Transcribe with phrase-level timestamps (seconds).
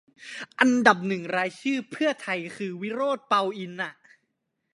[0.59, 3.93] อันดับหนึ่งรายชื่อเพื่อไทยคือ วิโรจน์ เปาอินทร์ อะ